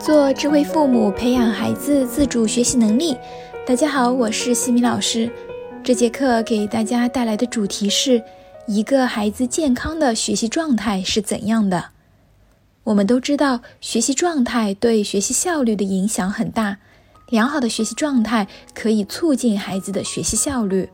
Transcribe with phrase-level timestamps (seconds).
[0.00, 3.14] 做智慧父母，培养孩子自主学习能力。
[3.66, 5.30] 大家好，我是西米老师。
[5.84, 8.22] 这节课给大家带来的主题是
[8.66, 11.90] 一个孩子健康的学习状态是怎样的。
[12.82, 16.78] 我们都知道，学习状态对学习效率的影响很大。
[17.28, 20.88] 良好的学习状态可以促进孩子的学习效率，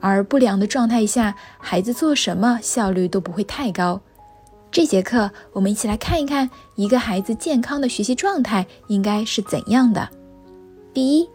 [0.00, 4.02] 而不良的状态下，孩子做什么效率都不会太高。
[4.72, 10.08] 这节课，我们一起来看一看一个孩子健康的学习状态应该是怎样的。
[10.94, 11.28] 第一，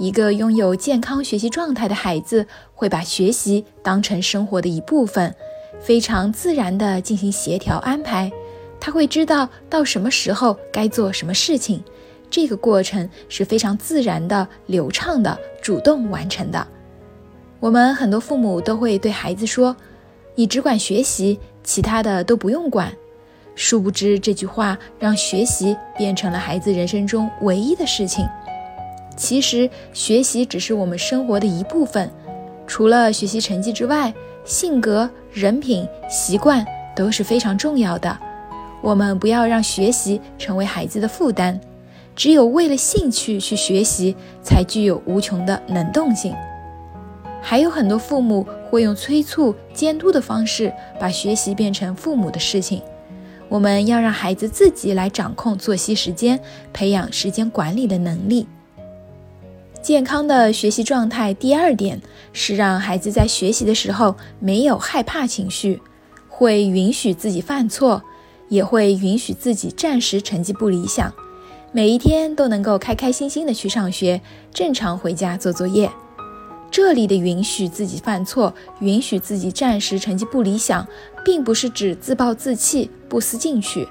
[0.00, 5.32] 一个拥有健康学习状态的孩子会把学习当成生活的一部分，
[5.80, 8.30] 非常自然地进行协调安排。
[8.80, 11.80] 他会知道到什么时候该做什么事情，
[12.28, 16.66] 这个过程是非常自然的、流畅的、主动完成的。
[17.60, 19.76] 我们很多父母都会对孩子说
[20.34, 22.92] ：“你只管学习。”其他的都不用管，
[23.54, 28.26] 殊不知这句话让学习变成了孩子人生中唯一的事情。
[29.16, 32.10] 其实，学习只是我们生活的一部分，
[32.66, 34.12] 除了学习成绩之外，
[34.44, 38.18] 性格、人品、习惯都是非常重要的。
[38.80, 41.60] 我们不要让学习成为孩子的负担，
[42.16, 46.34] 只有为了兴趣去学习，才具有无穷的能动性。
[47.40, 52.80] 还有很多父母会用催促、监督的方式把学习变成父母的事情。
[53.50, 56.40] 我们要让孩子自己来掌控作息时间，
[56.72, 58.46] 培养时间管理的能力。
[59.82, 62.00] 健康的学习状态，第二点
[62.32, 65.78] 是让孩子在学习的时候没有害怕情绪，
[66.30, 68.02] 会允许自己犯错，
[68.48, 71.12] 也会允许自己暂时成绩不理想，
[71.72, 75.90] 每一天都能够开开心心的去上学，正常回家做作业。
[76.72, 80.88] 这里的允许自己犯错，允许自己暂时成绩不理想，
[81.22, 83.86] 并不是指自暴自弃、不思进取，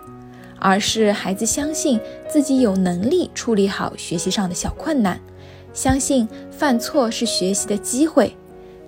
[0.57, 5.19] 而是孩子相信自己有能力处理好学习上的小困难，
[5.75, 8.35] 相信犯错是学习的机会，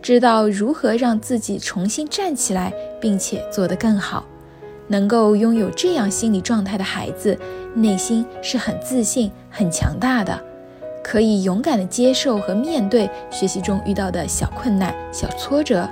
[0.02, 4.26] 知道如何让自己重新站起来，并且做得更好。
[4.88, 7.38] 能够拥有这样心理状态的孩子，
[7.76, 10.53] 内心是很自信、很强大的。
[11.04, 15.88] 可以勇敢地接受和面对学习中遇到的小困难、小挫折，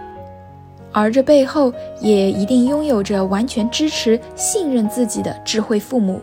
[0.91, 6.21] 而这背后也一定拥有着完全支持、信任自己的智慧父母。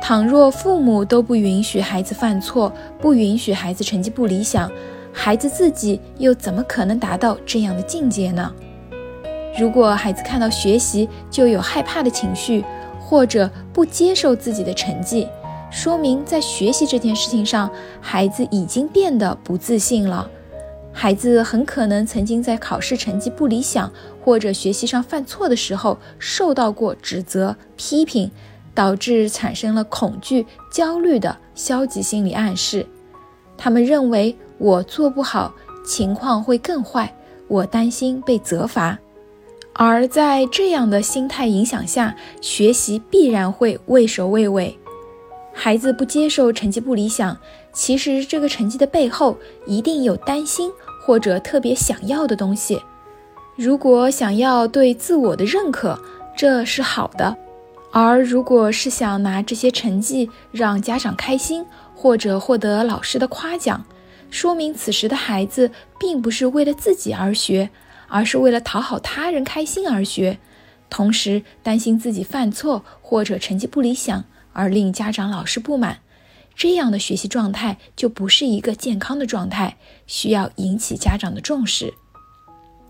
[0.00, 4.70] 倘若父母都不允许孩子犯错，不允许孩子成绩不理想，
[5.12, 8.52] 孩子自己又怎么可能达到这样的境界呢？
[9.58, 12.64] 如果孩子看到学习就有害怕的情绪，
[13.00, 15.26] 或者不接受自己的成绩，
[15.70, 17.70] 说明在学习这件事情上，
[18.00, 20.28] 孩子已经变得不自信了。
[20.92, 23.92] 孩子很可能曾经在考试成绩不理想
[24.24, 28.30] 或者学习上犯错的时候，受到过指责、批评，
[28.74, 32.84] 导致产生了恐惧、焦虑的消极心理暗示。
[33.56, 35.54] 他们认为我做不好，
[35.86, 37.14] 情况会更坏，
[37.46, 38.98] 我担心被责罚。
[39.74, 44.76] 而在这样的心态影响下，学习必然会畏首畏尾。
[45.60, 47.36] 孩子不接受成绩不理想，
[47.72, 49.36] 其实这个成绩的背后
[49.66, 50.70] 一定有担心
[51.04, 52.80] 或者特别想要的东西。
[53.56, 56.00] 如果想要对自我的认可，
[56.36, 57.34] 这是好的；
[57.90, 63.84] 而如果是想拿这些成绩让家长开心或者获得老师的夸奖，
[64.30, 67.68] 说明此时的孩子并不是为了自己而学，
[68.06, 70.38] 而是为了讨好他人开心而学，
[70.88, 74.24] 同时担心自己犯错或者成绩不理想。
[74.58, 76.00] 而令家长、老师不满，
[76.56, 79.76] 这样的学习状态就不是一个健康的状态，
[80.08, 81.94] 需要引起家长的重视。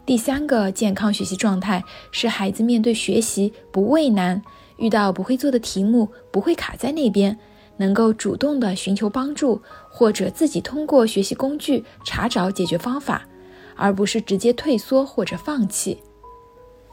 [0.07, 4.41] 第三个健康学习状态是孩子面对学习不畏难，
[4.79, 7.39] 遇到不会做的题目不会卡在那边，
[7.77, 13.29] 能够主动的寻求帮助，或者自己通过学习工具查找解决方法，
[13.77, 15.99] 而不是直接退缩或者放弃。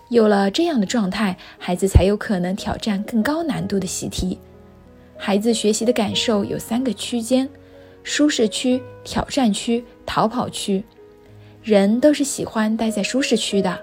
[0.09, 4.37] 有了这样的状态，孩子才有可能挑战更高难度的习题。
[5.17, 7.49] 孩子学习的感受有三个区间：
[8.03, 10.83] 舒适区、挑战区、逃跑区。
[11.63, 13.79] 人都是喜欢待在舒适区的，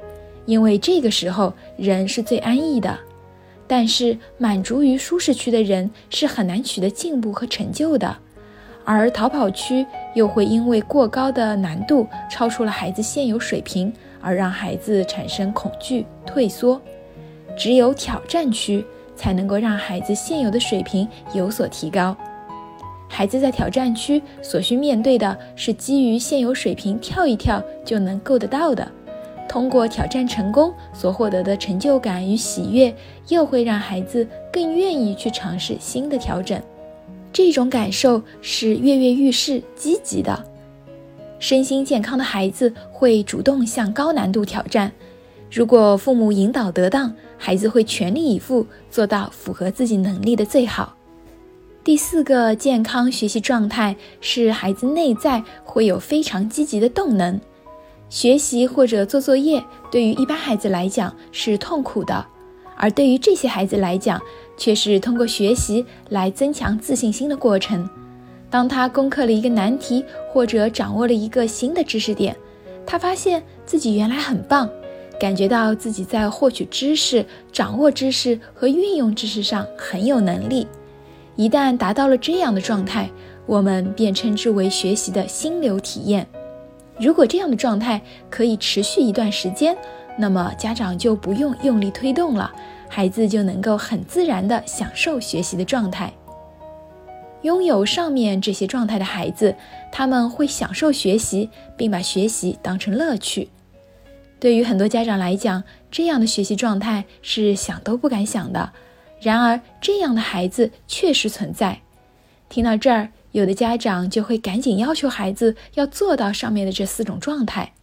[0.46, 2.96] 因为这个时候人是最安逸的。
[3.66, 8.16] 但是满足于舒适区的人是很难取得进步和成就的，
[8.84, 16.80] 而逃跑区又会因为过高的难度超出了孩子现有水平，而让孩子产生恐惧、退缩。
[17.56, 18.84] 只有挑战区。
[19.22, 22.16] 才能够让孩子现有的水平有所提高。
[23.08, 28.90] 孩子在挑战区所需面对的是基于现有水平跳一跳就能够得到的，
[29.48, 32.92] 通过挑战成功所获得的成就感与喜悦，
[33.28, 36.60] 又会让孩子更愿意去尝试新的调整。
[37.32, 40.44] 这种感受是跃跃欲试、积极的。
[41.38, 44.90] 身心健康的孩子会主动向高难度挑战。
[45.52, 50.96] 如果父母引导得当，孩子会全力以赴做到符合自己能力的最好。
[51.84, 57.38] 第四个健康学习状态是孩子内在会有非常积极的动能。
[58.08, 62.24] 学习或者做作业对于一般孩子来讲是痛苦的，
[62.74, 64.18] 而对于这些孩子来讲，
[64.56, 67.86] 却是通过学习来增强自信心的过程。
[68.48, 70.02] 当他攻克了一个难题，
[70.32, 72.34] 或者掌握了一个新的知识点，
[72.86, 74.68] 他发现自己原来很棒，
[75.22, 80.66] 感觉到自己在获取知识、掌握知识和运用知识上很有能力。
[81.36, 83.08] 一旦达到了这样的状态，
[83.46, 86.26] 我们便称之为学习的心流体验。
[86.98, 89.78] 如果这样的状态可以持续一段时间，
[90.18, 92.52] 那么家长就不用用力推动了，
[92.88, 96.12] 孩子就能够很自然地享受学习的状态。
[97.42, 99.54] 拥有上面这些状态的孩子，
[99.92, 103.48] 他们会享受学习，并把学习当成乐趣。
[104.42, 108.72] 对于很多家长来讲，这样的学习状态是想都不敢想的。
[109.20, 111.80] 然而，这样的孩子确实存在。
[112.48, 117.74] 听到这儿，有的家长就会赶紧要求孩子要做到上面的这四种状态。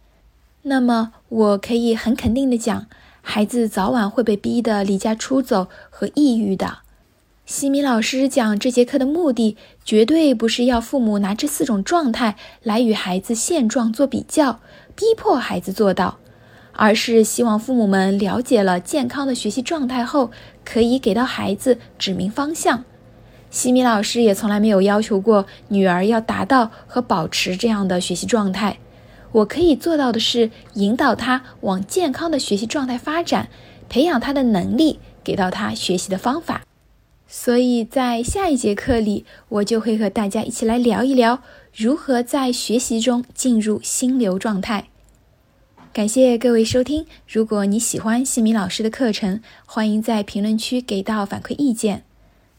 [0.60, 2.88] 那么，我可以很肯定的讲，
[3.22, 6.80] 孩子早晚会被逼得离家出走和抑郁的。
[7.46, 14.60] 西米老师讲这节课的目的，绝对不是要父母拿这四种状态来与孩子现状做比较，
[14.94, 16.18] 逼迫孩子做到，
[16.80, 20.30] 而是希望父母们了解了健康的学习状态后，
[20.64, 22.84] 可以给到孩子指明方向。
[23.50, 28.78] 西米老师也从来没有要求过女儿要达到和保持这样的学习状态，
[29.32, 33.50] 我可以做到的是引导她往健康的学习状态发展，
[33.90, 36.62] 培养她的能力，给到她学习的方法。
[37.28, 41.42] 所以在下一节课里，我就会和大家一起来聊一聊
[41.76, 44.89] 如何在学习中进入心流状态。
[45.92, 52.04] 感谢各位收听，如果你喜欢西米老师的课程，欢迎在评论区给到反馈意见。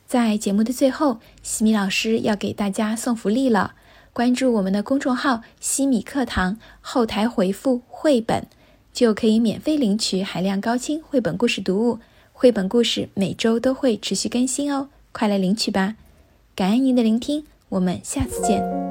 [0.05, 3.75] 在节目的最后，西米老师要给大家送福利了，
[4.11, 8.45] 关注我们的公众号“西米课堂”，后台回复“绘本”，
[8.91, 11.99] 就可以免费领取海量高清绘本故事读物。
[12.33, 15.95] 绘本故事每周都会持续更新哦，快来领取吧！
[16.53, 18.90] 感恩您的聆听，我们下次见。